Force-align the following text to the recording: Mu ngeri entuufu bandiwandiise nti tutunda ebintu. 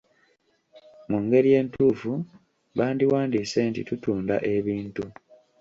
Mu 1.09 1.17
ngeri 1.23 1.49
entuufu 1.59 2.11
bandiwandiise 2.77 3.59
nti 3.69 3.81
tutunda 3.89 4.35
ebintu. 4.55 5.03